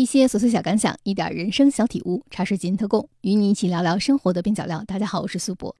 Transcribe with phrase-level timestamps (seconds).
[0.00, 4.82] 一些琐碎小感想，一点人生小体悟，茶水间特供，与你一起聊聊生活的边角料。
[4.86, 5.76] 大家好，我是苏博。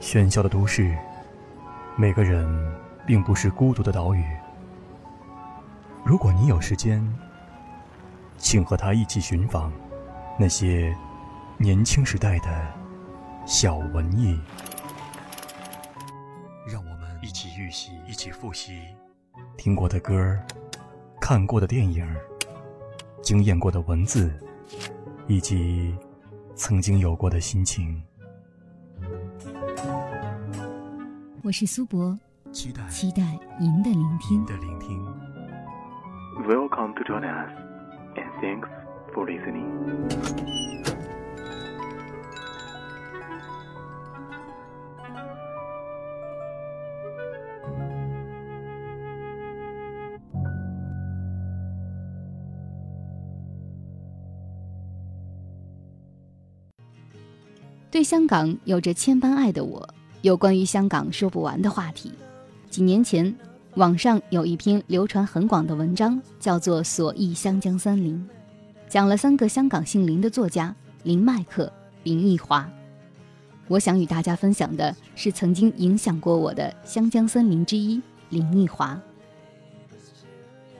[0.00, 0.96] 喧嚣的都市，
[1.96, 2.46] 每个人
[3.04, 4.22] 并不是孤独的岛屿。
[6.04, 7.04] 如果你有时间，
[8.38, 9.72] 请和他一起寻访
[10.38, 10.96] 那些
[11.58, 12.83] 年轻时代的
[13.46, 14.38] 小文艺。
[16.66, 18.80] 让我们一起预习，一起复习
[19.56, 20.38] 听过的歌、
[21.20, 22.06] 看过的电影、
[23.22, 24.32] 经验过的文字，
[25.26, 25.94] 以及
[26.54, 28.02] 曾经有过的心情。
[31.42, 32.18] 我是苏博，
[32.50, 33.22] 期待期待
[33.60, 34.38] 您的聆听。
[34.38, 35.04] 您的聆听。
[36.48, 37.50] Welcome to join us,
[38.16, 38.68] and thanks
[39.12, 40.93] for listening.
[58.04, 59.88] 香港有着千般爱的我，
[60.20, 62.12] 有关于香港说不完的话题。
[62.68, 63.34] 几年前，
[63.76, 68.14] 网上有一篇流传很广的文章，叫做《所忆香江三林》，
[68.88, 72.68] 讲了三个香港姓林的作家林麦克、林奕华。
[73.66, 79.00] 我想与大家分享的是曾经影响过我的香江森林之一林奕华。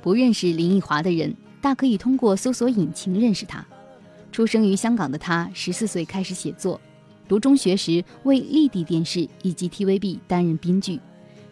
[0.03, 3.65] 不认识林奕华的人，大可以通过搜索引擎认识他。
[4.31, 6.79] 出生于香港的他，十四岁开始写作。
[7.27, 11.01] 读中学时为丽的电视以及 TVB 担任编剧，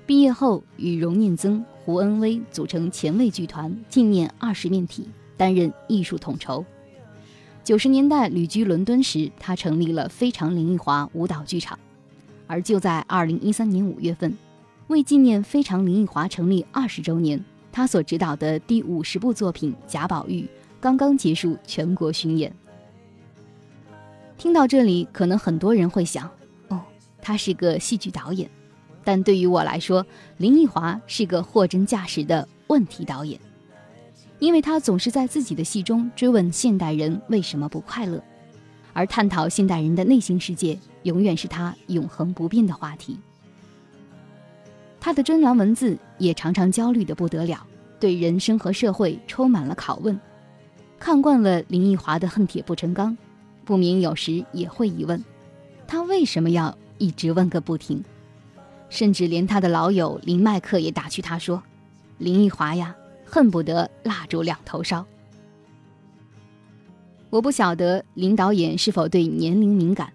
[0.07, 6.65] 毕业后与荣念曾、胡恩威组成前卫剧团纪念二十面体，担任艺术统筹。
[7.65, 11.79] 九十年代旅居伦敦时，他成立了非常林奕华舞蹈剧场。
[12.47, 14.37] 而就在二零一三年五月份，
[14.89, 20.43] 为纪念非常林奕华成立二十周年，他所执导的第五十部作品《贾宝玉》
[20.81, 22.55] 刚刚结束全国巡演。
[24.43, 26.29] 听到这里，可能很多人会想，
[26.67, 26.81] 哦，
[27.21, 28.51] 他是个戏剧导演，
[29.05, 30.05] 但对于我来说，
[30.37, 33.39] 林奕华是个货真价实的问题导演，
[34.41, 38.21] 因为他总是在自己的戏中追问现代人为什么不快乐，
[38.93, 43.17] 而探讨现代人的内心世界，永远是他永恒不变的话题。
[44.99, 47.65] 他的专栏文字也常常焦虑的不得了，
[48.01, 50.19] 对人生和社会充满了拷问。
[50.99, 53.17] 看惯了林奕华的恨铁不成钢。
[53.65, 55.25] 不明有时也会疑问，
[55.87, 58.03] 他为什么要一直问个不停？
[58.89, 61.63] 甚至连他的老友林麦克也打趣他说
[62.19, 65.07] ：“林奕华呀，恨不得蜡烛两头烧。”
[67.31, 70.13] 我不晓得林导演是否对年龄敏感，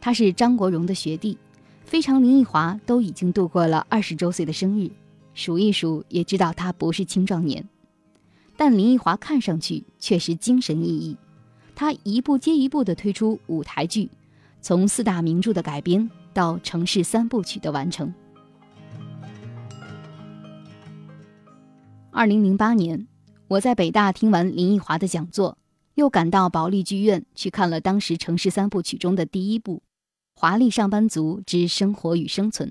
[0.00, 1.38] 他是张国荣的学弟，
[1.84, 4.90] 非常林奕华都已经度过了二十周岁的生日，
[5.32, 7.68] 数一数也知道他不是青壮年，
[8.56, 11.16] 但林奕华看上去却是精神奕奕。
[11.76, 14.10] 他一部接一部地推出舞台剧，
[14.62, 18.12] 从四大名著的改编到城市三部曲的完成。
[22.10, 23.06] 二零零八年，
[23.46, 25.58] 我在北大听完林奕华的讲座，
[25.96, 29.82] 又赶到保利剧院去看了当时城市三部曲中的第一部
[30.40, 32.70] 《华丽上班族之生活与生存》。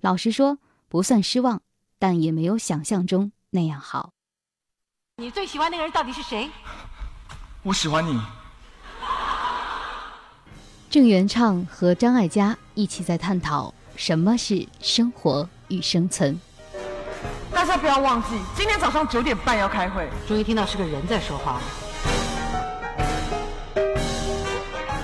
[0.00, 0.58] 老实说，
[0.88, 1.60] 不算失望，
[1.98, 4.14] 但也没有想象中那样好。
[5.18, 6.48] 你最喜欢那个人到底是谁？
[7.62, 8.18] 我喜欢你。
[10.88, 16.40] 郑元畅和张艾嘉一起在探讨什么是生活与生存。
[17.52, 20.08] 大家不要忘记，今天早上九点半要开会。
[20.26, 21.60] 终于听到是个人在说话了。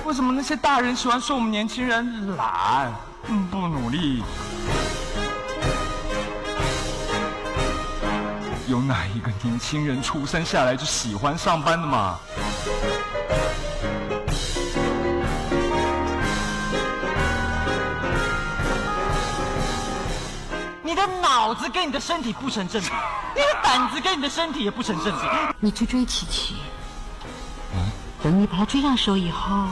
[0.05, 2.91] 为什么那些大人喜欢说我们年轻人懒、
[3.51, 4.23] 不努力？
[8.67, 12.19] 有哪一个年轻人出生下来就喜欢上班的嘛？
[20.83, 22.89] 你的脑子跟你的身体不成正比，
[23.35, 25.25] 你的胆子跟你的身体也不成正比。
[25.61, 26.57] 你去追琪琪，
[28.21, 29.65] 等你把她追上手以后，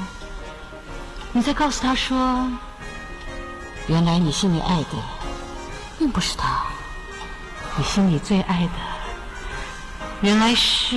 [1.34, 2.48] 你再告诉她说，
[3.88, 4.96] 原来你心里爱的
[6.00, 6.64] 并不是他，
[7.78, 8.74] 你心里最爱的
[10.22, 10.96] 原来是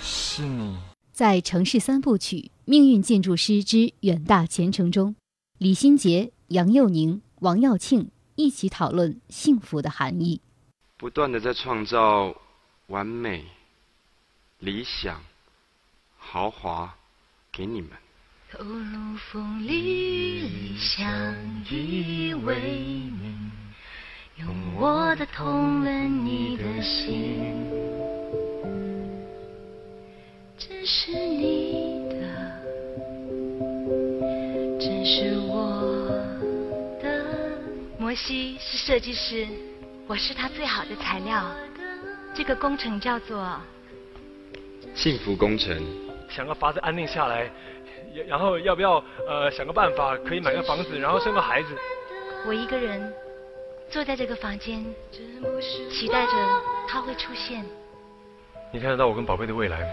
[0.00, 0.76] 是你。
[1.12, 5.14] 在《城市三部曲：命运建筑师之远大前程》中，
[5.58, 10.40] 李心洁、杨佑宁、王耀庆一起讨论幸福的含义。
[10.96, 12.34] 不断的在创造
[12.88, 13.44] 完美、
[14.58, 15.22] 理想、
[16.18, 16.92] 豪华
[17.52, 17.90] 给你们，
[18.50, 21.06] 投入风雨里相
[21.70, 23.52] 依为命，
[24.44, 27.70] 用我的痛吻你的心，
[30.58, 32.16] 这是你的，
[34.80, 36.08] 这是我
[37.00, 37.24] 的。
[37.98, 39.46] 摩西是设计师，
[40.08, 41.44] 我是他最好的材料。
[42.34, 43.60] 这个工程叫做
[44.94, 45.80] 幸福工程。
[46.28, 47.48] 想个法子安定下来，
[48.26, 51.68] 然后要不要呃想个办法可以买个房子，然后生个孩子。
[52.44, 53.12] 我一个人
[53.92, 54.82] 坐在这个房间，
[55.90, 56.32] 期待着
[56.88, 57.62] 他会出现。
[58.72, 59.88] 你看得到我跟宝贝的未来吗？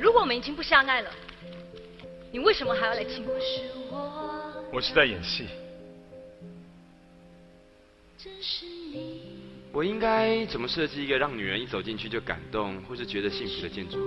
[0.00, 1.10] 如果我们已经不相爱了，
[2.32, 4.52] 你为什么还要来亲我？
[4.72, 5.46] 我是在演戏。
[9.70, 13.98] 我应该怎么设计一个让女人一走进去就感动，或是觉得幸福的建筑？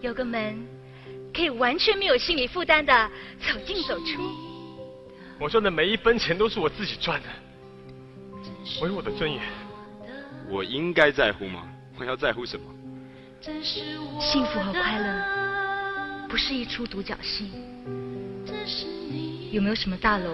[0.00, 0.66] 有个门，
[1.34, 3.10] 可以完全没有心理负担的
[3.46, 4.55] 走进走出。
[5.38, 7.28] 我赚的每一分钱都是我自己赚的，
[8.80, 9.42] 我有我的尊严。
[10.48, 11.68] 我应该在乎吗？
[11.98, 12.64] 我要在乎什么？
[14.20, 17.50] 幸福和快乐不是一出独角戏。
[19.52, 20.30] 有没有什么大楼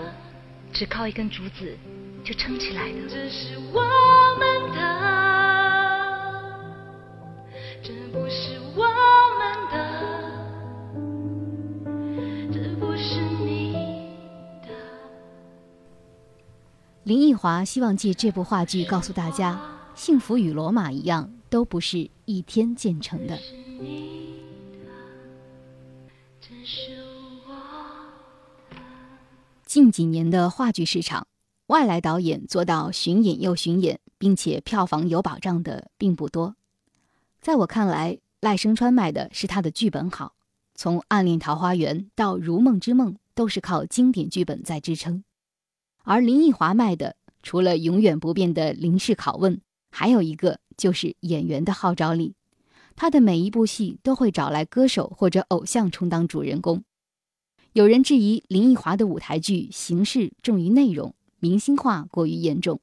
[0.72, 1.76] 只靠一根竹子？
[2.24, 2.98] 就撑起来的。
[3.08, 3.82] 这是我
[4.38, 4.78] 们的，
[7.82, 8.51] 这不是
[17.04, 19.60] 林奕华希望借这部话剧告诉大家，
[19.94, 23.36] 幸福与罗马一样，都不是一天建成的。
[29.64, 31.26] 近几年的话剧市场。
[31.68, 36.54] 外来导演做到巡演又巡演，并且票房有保障的并不多。
[37.40, 40.34] 在我看来，赖声川卖的是他的剧本好，
[40.74, 45.24] 从《暗恋桃花源》到《如梦之梦》都是靠经典剧本在支撑。
[46.04, 49.60] 而林奕华卖的，除了永远不变的林氏拷问，
[49.90, 52.34] 还有一个就是演员的号召力。
[52.94, 56.82] 他的每一部戏都会找来歌手或者偶像充当主人公。
[57.72, 61.14] 有人质疑林奕华的舞台剧形式重于内容。
[61.44, 62.80] 明星化过于严重，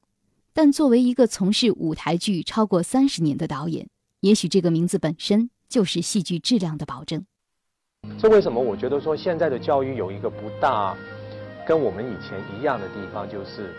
[0.52, 3.88] 但作为一个从事舞台剧超过三十年的导演，
[4.20, 7.24] 也许这个名字本身就是戏剧质量的保证。
[8.18, 8.60] 这为什么？
[8.60, 10.94] 我觉得说现在的教育有一个不大
[11.66, 13.74] 跟我们以前一样的地方，就是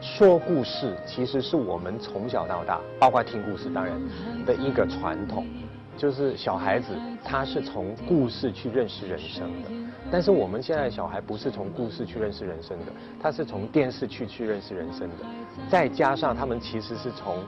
[0.00, 3.94] 说故事其实是我们从小到大，包括听故事当然
[4.44, 5.46] 的一个传统。
[5.96, 6.94] 就是小孩子，
[7.24, 9.68] 他是从故事去认识人生的，
[10.12, 15.26] 但是我们现在小孩不是从故事去认识人生的，他是从电视去去认识人生的，
[15.68, 17.42] 再加上他们其实是从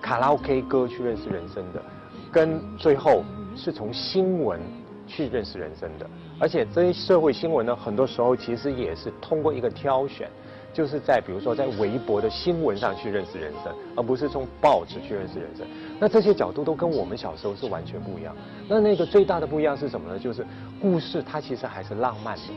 [0.00, 1.82] 卡拉 OK 歌去认识人生的，
[2.30, 3.24] 跟最后
[3.56, 4.60] 是从新闻
[5.06, 6.06] 去认识人生的，
[6.38, 10.28] 而且这些社会新闻呢，很多时候其实也是通过一个挑选。
[10.72, 15.66] 就是在比如说在微博的新闻上去认识人生，而不是从报纸去认识人生。
[15.98, 18.36] 那这些角度都跟我们小时候是完全不一样。
[18.68, 20.18] 那那个最大的不一样是什么呢？
[20.18, 20.44] 就是
[20.78, 22.52] 故事它其实还是浪漫的，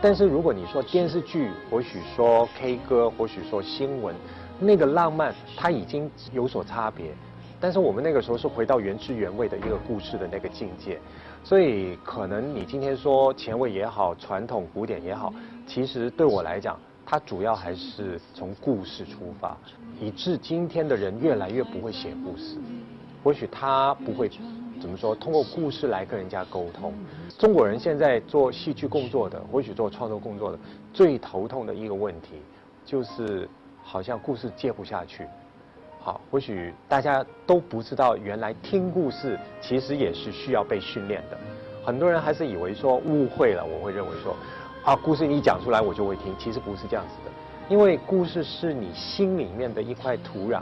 [0.00, 4.14] 但是如果你说电视剧，或许说 K 歌，或许说新闻，
[4.58, 7.12] 那个浪漫它已经有所差别。
[7.60, 10.98] 但是我们那个时候是回到原汁原味的一个故事的那个境界，
[11.44, 15.32] 所以可能你今天说前卫也好，传统古典也好，
[15.66, 16.78] 其实对我来讲。
[17.04, 19.54] 它主要还是从故事出发，
[20.00, 22.56] 以致今天的人越来越不会写故事。
[23.22, 24.30] 或许他不会
[24.80, 26.94] 怎么说，通过故事来跟人家沟通。
[27.36, 30.58] 中国人现在做戏剧工作的，或许做创作工作的，
[30.94, 32.40] 最头痛的一个问题，
[32.86, 33.46] 就是
[33.82, 35.26] 好像故事接不下去。
[36.04, 41.38] 好，或许大家都不知道，原来听故事其实也是需要被训练的。
[41.84, 44.36] 很多人还是以为说误会了，我会认为说。
[44.84, 46.34] 啊，故事你一讲出来，我就会听。
[46.40, 47.30] 其实不是这样子的，
[47.68, 50.60] 因为故事是你心里面的一块土壤，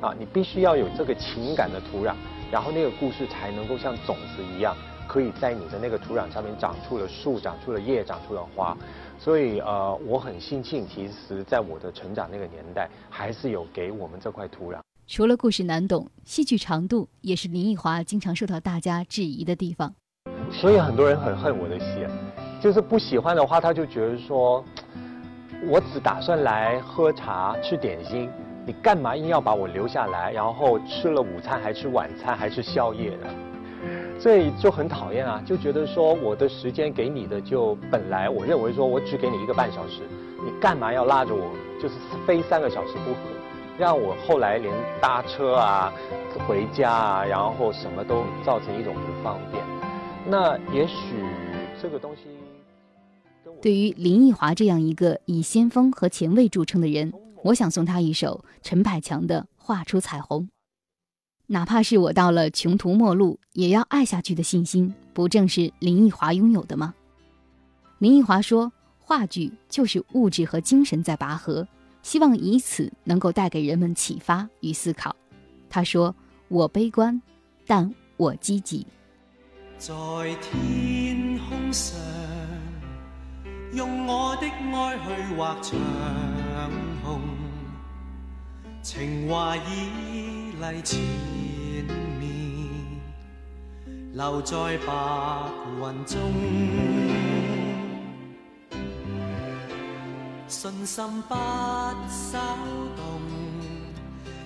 [0.00, 2.12] 啊，你必须要有这个情感的土壤，
[2.50, 4.76] 然后那个故事才能够像种子一样，
[5.12, 8.74] 可以在你的那个土壤上面长出了树，长出了叶，长出了花。
[9.18, 14.78] 所以呃，我很庆幸，其实在我的成长那个年代，还是有给我们这块土壤。
[15.06, 19.94] 除了故事难懂，戏剧长度也是林奕华经常受到大家质疑的地方。
[20.50, 22.06] 所以很多人很恨我的戏。
[22.62, 24.64] 就是不喜欢的话，他就觉得说，
[25.68, 28.30] 我只打算来喝茶吃点心，
[28.64, 30.32] 你干嘛硬要把我留下来？
[30.32, 33.26] 然后吃了午餐还吃晚餐还吃宵夜的，
[34.20, 35.42] 所以就很讨厌啊！
[35.44, 40.02] 就觉得说我的时间给你的就本来我认为说我只给你一个半小时，
[40.44, 41.50] 你干嘛要拉着我
[41.80, 41.94] 就是
[42.26, 43.18] 非三个小时不可？
[43.78, 45.92] 让我后来连搭车啊、
[46.46, 49.64] 回家啊，然后什么都造成一种不方便。
[50.28, 50.94] 那也许
[51.80, 52.28] 这个东西，
[53.60, 60.42] 对于林奕华这样一个以先锋和前卫著称的人，我想送他一首陈百强的《画出彩虹》。
[61.46, 66.94] 哪怕是我到了穷途末路，也要爱下去的信心，不正是林奕华拥有的吗？
[67.98, 71.66] 林奕华说：“话剧就是物质和精神在拔河，
[72.02, 75.14] 希望以此能够带给人们启发与思考。”
[75.68, 76.14] 他说
[76.48, 77.20] ：“我悲观，
[77.66, 78.86] 但我积极。”
[79.78, 79.92] 在
[80.40, 81.98] 天空上，
[83.72, 85.78] 用我的爱去画长
[87.02, 87.20] 虹，
[88.80, 91.00] 情怀已丽前
[92.20, 92.70] 面，
[94.12, 94.92] 留在白
[95.80, 96.20] 云中，
[100.46, 101.34] 信心不
[102.08, 102.38] 稍
[102.94, 103.20] 动，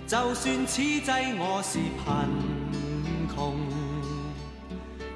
[0.07, 3.55] 就算此际我是贫穷。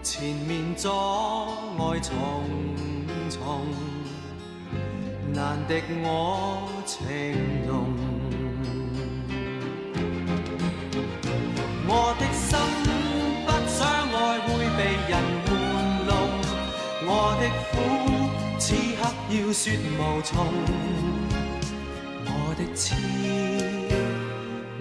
[0.02, 2.12] 前面阻碍重
[3.30, 3.64] 重，
[5.32, 8.09] 难敌我情浓。
[12.20, 12.48] 的心
[13.46, 13.78] 不想
[14.12, 15.12] 爱会被人
[15.46, 15.50] 玩
[16.06, 16.10] 弄，
[17.06, 17.10] 我
[17.40, 17.74] 的苦
[18.58, 18.64] 此
[19.00, 19.00] 刻
[19.30, 19.64] 要说
[19.96, 20.30] 无从。
[22.26, 22.84] 我的痴，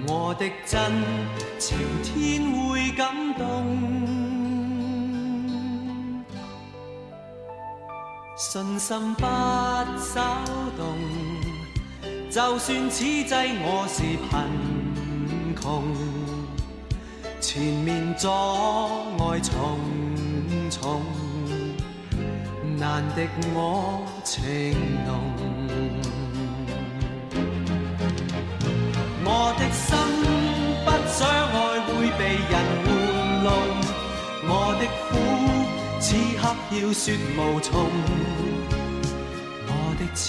[0.05, 0.77] 我的真，
[1.57, 2.99] 晴天会感
[3.35, 3.41] 动。
[8.35, 10.43] 信心不稍
[10.77, 10.81] 动，
[12.29, 15.65] 就算此际我是贫穷，
[17.41, 19.79] 前面阻碍重
[20.69, 21.01] 重，
[22.77, 23.21] 难敌
[23.53, 25.09] 我情浓。
[29.23, 29.87] 我的心
[30.83, 32.53] 不想爱会被人
[32.85, 33.47] 玩弄，
[34.43, 35.09] 我的苦。
[36.01, 36.43] 此刻
[36.75, 37.03] 要说
[37.37, 37.71] 无从，
[39.65, 40.27] 我的痴，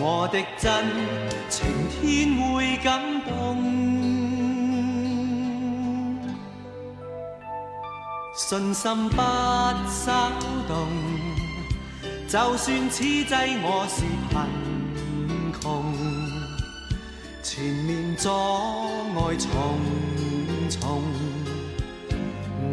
[0.00, 0.68] 我的真，
[1.48, 1.58] 晴
[1.90, 2.00] 天
[2.52, 2.88] 会感
[3.24, 3.99] 动。
[8.50, 10.32] 信心不稍
[10.66, 10.88] 动，
[12.26, 14.40] 就算此际我是贫
[15.60, 15.94] 穷，
[17.44, 19.48] 前面阻碍重
[20.68, 21.00] 重。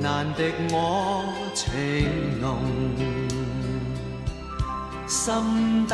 [0.01, 2.57] 难敌我情浓，
[5.07, 5.93] 心底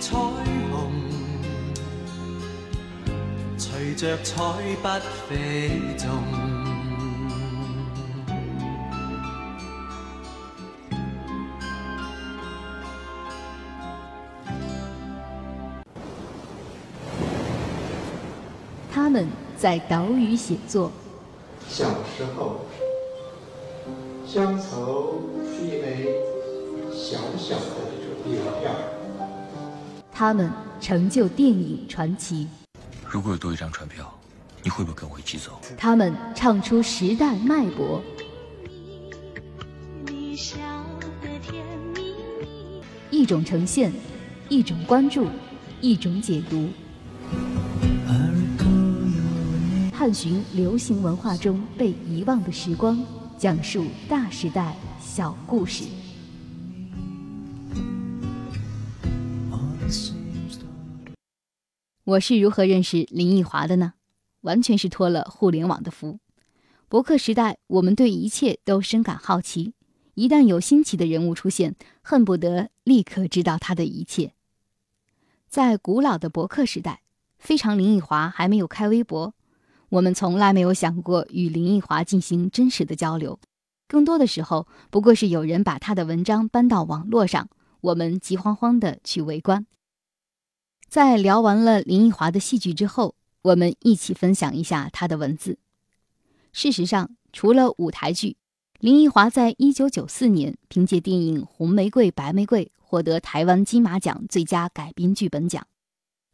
[0.00, 0.16] 彩
[0.72, 0.90] 虹，
[3.58, 4.34] 随着彩
[4.82, 4.88] 笔
[5.28, 6.53] 飞纵。
[19.64, 20.92] 在岛屿写作。
[21.70, 22.66] 小时候。
[24.26, 26.06] 乡愁是一枚
[26.92, 27.64] 小小的
[28.26, 28.70] 邮票。
[30.12, 30.52] 他们
[30.82, 32.46] 成就电影传奇。
[33.08, 34.12] 如果有多一张船票，
[34.62, 35.52] 你会不会跟我一起走？
[35.78, 38.02] 他们唱出时代脉搏。
[43.10, 43.90] 一种呈现，
[44.50, 45.26] 一种关注，
[45.80, 46.68] 一种解读。
[50.04, 53.02] 探寻流行文化中被遗忘的时光。
[53.38, 55.84] 讲述大时代小故事。
[62.04, 63.94] 我是如何认识林奕华的呢？
[64.42, 66.18] 完全是托了互联网的福。
[66.90, 69.72] 博客时代，我们对一切都深感好奇。
[70.12, 74.34] 一旦有新奇的人物出现，恨不得立刻知道他的一切。
[75.48, 77.00] 在古老的博客时代，
[77.38, 79.32] 非常林奕华还没有开微博。
[79.94, 83.38] 我们从来没有想过与林奕华进行真实的交流，
[83.86, 87.48] 更多的时候不过是有人把他的文章搬到网络上，
[87.80, 89.64] 我们急慌慌的去围观。
[90.88, 95.58] 在聊完了林奕华的戏剧之后，我们一起分享一下他的文字。
[96.52, 98.36] 事实上，除了舞台剧，
[98.80, 105.64] 林奕华在一九九四年凭借电影《红玫瑰白玫瑰》获得台湾金马奖最佳改编剧本奖。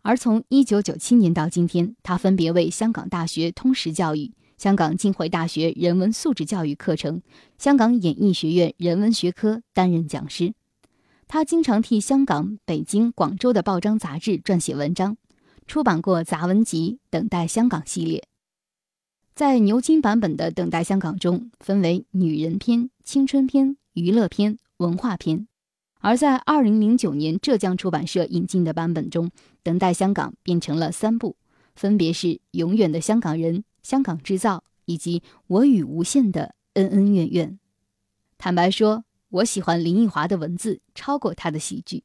[0.02, 7.21] 而从一九九七年到今天，他分别为香港大学通识教育、香港浸会大学人文素质教育课程、
[7.59, 10.54] 香港演艺学院人文学科担任讲师。
[11.28, 15.16] 他经常替香港、北京、广州的报章杂志撰写文章，
[15.66, 18.25] 出版过杂文集《等待香港》系列。
[19.35, 25.47] 在牛津版本的《等待香港》中，分为女人篇、青春篇、娱乐篇、文化篇。
[26.02, 29.26] 而在二零零九年浙江出版社引进的版本中，
[29.62, 31.37] 《等待香港》变成了三部，
[31.75, 37.50] 分别是《永远的香港人》《香港制造》以及《我与无限的恩恩怨怨》。
[38.38, 42.02] 坦白说，我喜欢林奕华的文字超过他的喜剧。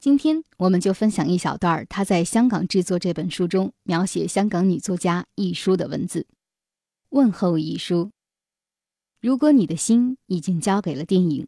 [0.00, 6.26] 今天我们就分享一小段他在香港制作这本书中描写香港女作家亦舒的文字。
[7.10, 8.10] 问候亦舒，
[9.20, 11.46] 如果你的心已经交给了电影，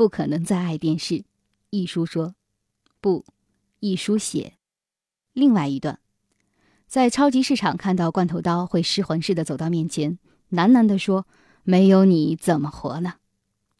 [0.00, 1.24] 不可能再爱电视。
[1.68, 2.34] 亦舒说
[3.02, 3.22] ：“不。”
[3.80, 4.54] 亦舒写。
[5.34, 6.00] 另外一段，
[6.86, 10.18] 在超级市场看到罐头刀，会失魂似的走到面前，
[10.52, 11.26] 喃喃地说
[11.64, 13.16] ：“没有你怎么活呢？”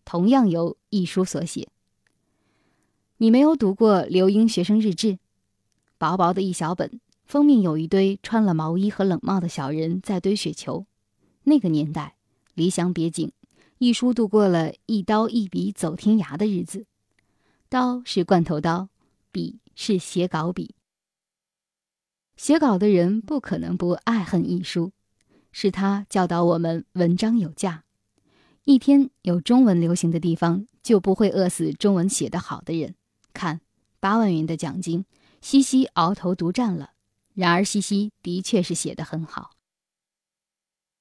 [0.04, 1.70] 同样由亦舒所写。
[3.16, 5.18] 你没有读过刘英学生日志？
[5.96, 10.84] 薄薄的一小本，封面有一堆穿了毛衣和冷帽的小人在堆雪球。
[11.44, 12.16] 那个年代，
[12.52, 13.32] 离乡别井，
[13.80, 16.84] 亦舒度过了一刀一笔走天涯的日子。
[17.70, 18.90] 刀是罐头刀，
[19.32, 20.74] 笔是写稿笔。
[22.36, 24.92] 写稿的人不可能不爱恨亦舒，
[25.50, 27.84] 是他教导我们文章有价。
[28.64, 32.94] 一天有中文流行的地方，就不会饿死中文写得好的人。
[33.32, 33.62] 看，
[33.98, 35.06] 八万元的奖金，
[35.40, 36.90] 西西鳌头独占了。
[37.32, 39.52] 然而，西西的确是写得很好。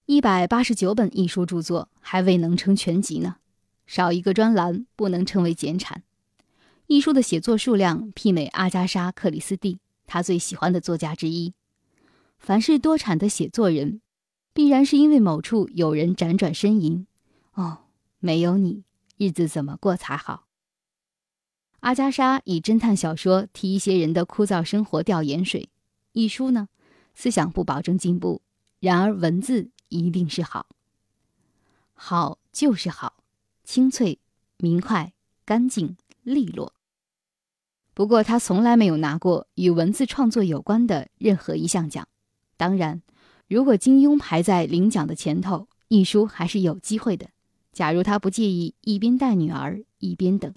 [0.09, 3.35] 一百八十九本艺术著作还未能称全集呢，
[3.85, 6.01] 少一个专栏不能称为减产。
[6.87, 11.53] 艺术的写作数量媲美阿加莎·克里斯蒂，他最喜欢的作家之一。
[12.39, 14.01] 凡是多产的写作人，
[14.51, 17.05] 必然是因为某处有人辗转呻吟
[17.53, 17.81] ：“哦，
[18.17, 18.81] 没有你，
[19.17, 20.47] 日子怎么过才好。”
[21.81, 25.69] 阿加莎以侦探小说替一些人的枯燥生活吊盐水，
[26.13, 26.67] 一书呢，
[27.13, 28.41] 思想不保证进步，
[28.79, 30.67] 然而文字一定是好。
[31.93, 33.23] 好就是好，
[33.63, 34.19] 清脆、
[34.57, 36.73] 明快、干净、利落。
[37.93, 42.07] 不过他从来没有拿过与文字创作有关的任何一项奖。
[42.55, 43.01] 当然，
[43.47, 47.29] 如果金庸排在领奖的前头，一书还是有机会的。
[47.73, 50.53] 假如他不介意一边带女儿一边等。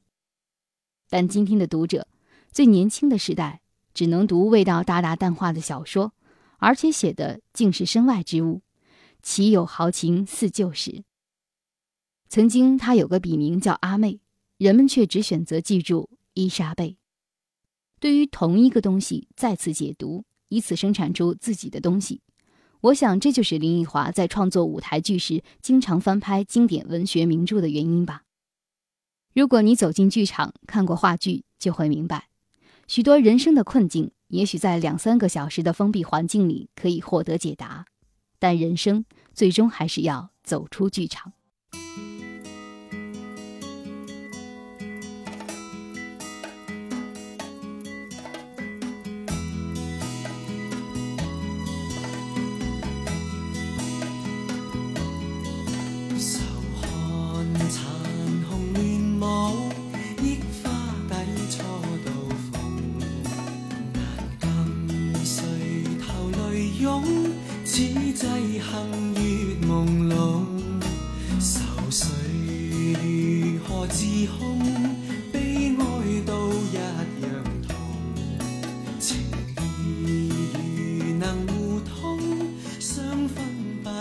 [1.10, 2.06] 但今天的读者，
[2.52, 3.60] 最年轻的时代，
[3.92, 6.12] 只能读味道大大淡化的小说，
[6.58, 8.62] 而且写的竟是身外之物，
[9.22, 11.04] 岂有豪情似旧时？
[12.28, 14.20] 曾经他有个笔名叫阿妹，
[14.58, 16.96] 人们却只选择记住伊莎贝。
[18.00, 22.20] 对于同一个东西再次解读，以此生产出自己的东西，
[22.80, 28.24] 我想这就是林奕华在创作舞台剧时经常翻拍经典文学名著的原因吧。
[29.34, 32.28] 如果你走进剧场看过话剧，就会明白，
[32.88, 37.86] 许多人生的困境，也许在两三个小时的封闭环境里可以获得解答，
[38.42, 41.32] 但人生最终还是要走出剧场。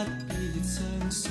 [0.05, 1.30] 不必曾。